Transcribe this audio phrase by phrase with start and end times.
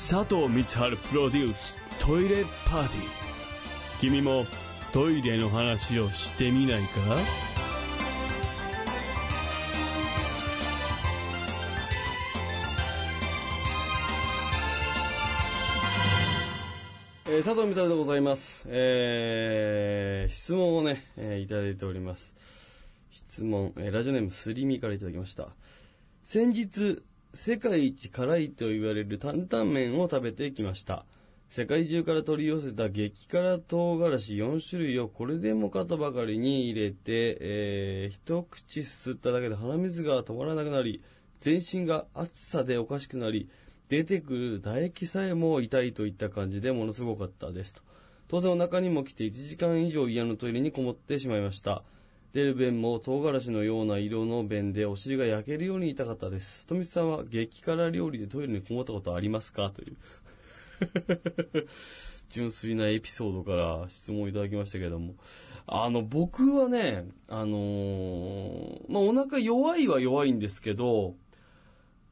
[0.00, 1.74] 佐藤光晴プロデュース
[2.06, 3.04] トイレパーティー
[4.00, 4.46] 君も
[4.92, 6.88] トイレの話をしてみないか？
[17.26, 18.62] えー佐藤美沙でございます。
[18.66, 22.36] えー、質問をね、えーいただいております。
[23.10, 25.48] 質問、えーラジオネームすりみからいただきました。
[26.22, 27.02] 先日、
[27.34, 31.04] 世界一辛いと言われる担々麺を食べてきました。
[31.50, 41.02] 世界中から取り寄せた激辛唐辛子4種類をこれでもかとばかりに入れて、えー一口すすっただけで鼻水が止まらなくなり、
[41.40, 43.48] 全身が暑さでおかしくなり、
[43.88, 47.82] 出てくる唾液さえも痛いといった感じでものすごかったですと。
[48.28, 51.82] 当然お腹にも来て1時間以上家のトイレにこもってしまいました。
[52.32, 56.64] 出る便も唐辛子のような色の便でお尻が焼けるように痛かったです。
[56.66, 59.70] 富さんは激辛料理でトイレにこもったことありますか？
[59.70, 59.96] という。
[62.28, 65.14] 純粋なエピソードから質問いただきましたけども。
[65.66, 71.14] あの、僕はね、あのーまあ、お腹弱いは弱いんですけど、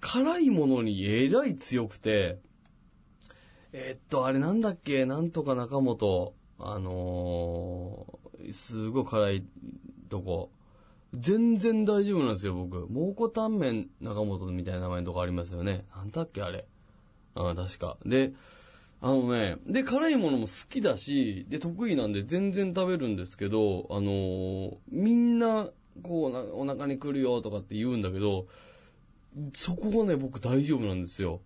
[0.00, 2.38] 辛いものにえらい強くて、
[3.72, 9.44] えーっと、あれなんだっけ、なんとか中本、あのーすごい辛い
[10.06, 10.50] とこ。
[11.14, 12.86] 全然大丈夫なんですよ、僕。
[12.90, 15.84] 蒙古タンメン中本みたいな名前のとこありますよね。
[15.94, 16.66] なんだっけ、あれ。
[17.34, 17.96] あ確か。
[18.04, 18.32] で、
[19.00, 25.70] あのね、で、辛いものも好きだし、で、得意なんで全然食べるんですけど、あのーみんな、
[26.02, 28.46] こう、お腹に来るよとかって言うんだけど、
[29.54, 31.40] そこがね、僕大丈夫なんですよ。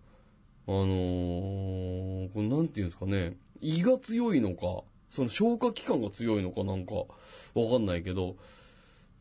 [0.67, 7.05] あのー、これなんていうんですかね、胃が強いのか、その消化器官が強いのかなんか、わ
[7.69, 8.37] かんないけど、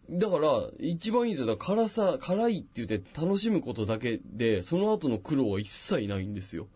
[0.08, 1.46] だから、一番いいんですよ。
[1.46, 6.68] だから辛さ、辛いって言って楽しむことだけで、その後の苦労は一切ないんですよ。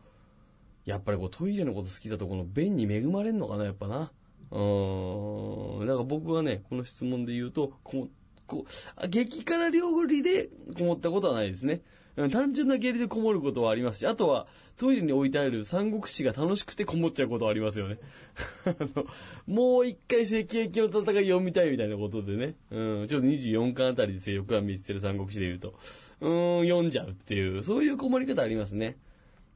[0.84, 4.12] やっぱりこうトイレのこと好きだとこの便に恵まれんのかな、やっぱな。
[4.51, 5.87] うーん。
[5.87, 8.09] だから僕はね、この質問で言うと、こ、
[8.47, 8.66] こ
[9.03, 11.82] う、激辛料理でこもったことはないですね。
[12.31, 14.47] 単純な下痢でこもることはありますし、あとは
[14.77, 17.99] トイレに置いてある三国志が楽しくてこもっちゃうことはありますよね。
[18.66, 19.06] あの
[19.49, 22.55] もう一回赤壁の戦い読みたいみたいなことでね。
[22.71, 25.75] うん、ちょっと24巻あたりですよ、横山見捨てる三国志で言うと。
[26.21, 28.97] うーん、読んじゃうっていう、そういうこもり方ありますね。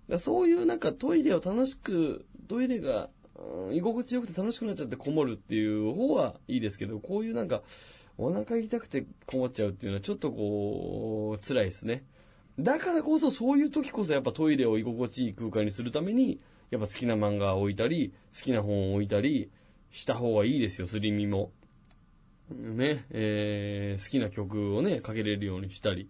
[0.08, 7.62] だそういうなんかトイレを楽しく、トイレが、うん居心地よくて楽しくなっちゃってこもるっていう方はいいですけど、こういうなんか、
[8.18, 12.04] お腹痛くてこもっちゃうっていうのはちょっとこう、辛いですね。
[12.58, 16.40] だからこそそういう時こそやっぱトイレを居心地いい空間にするために、
[16.70, 19.50] やっぱ好きな漫画を置いたり、好きな本を置いたり
[19.92, 21.52] した方がいいですよ、スリミも。
[22.50, 26.08] ね、えー好きな曲をね、かけれるようにしたり。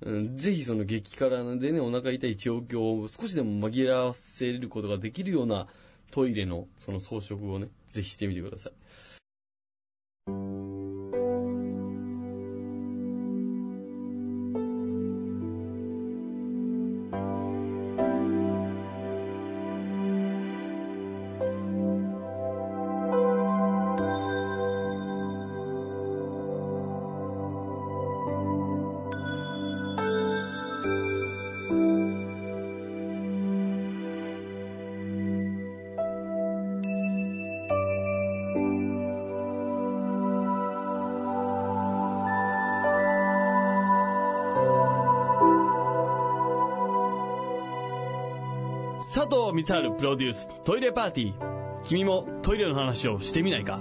[0.00, 5.66] うんぜひその激辛でね、お腹痛い状況を少しでも紛らわせることができるような
[6.10, 8.72] トイレのその装飾をね、ぜひしてみてください。
[49.06, 51.82] 佐藤光晴プロデューストイレパーティー。
[51.84, 53.78] 君もトイレの話をしてみないか？